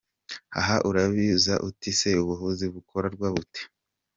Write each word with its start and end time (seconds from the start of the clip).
Aha 0.59 0.75
uribaza 0.87 1.53
uti 1.69 1.87
ese 1.93 2.07
ubu 2.21 2.25
buvuzi 2.29 2.65
bukorwa 2.73 3.27
bute?. 3.35 3.61